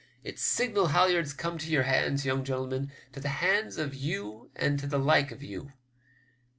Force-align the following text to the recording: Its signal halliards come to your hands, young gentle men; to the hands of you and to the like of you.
Its 0.23 0.41
signal 0.41 0.87
halliards 0.87 1.31
come 1.31 1.59
to 1.59 1.69
your 1.69 1.83
hands, 1.83 2.25
young 2.25 2.43
gentle 2.43 2.65
men; 2.65 2.91
to 3.13 3.19
the 3.19 3.29
hands 3.29 3.77
of 3.77 3.93
you 3.93 4.49
and 4.55 4.79
to 4.79 4.87
the 4.87 4.97
like 4.97 5.29
of 5.31 5.43
you. 5.43 5.73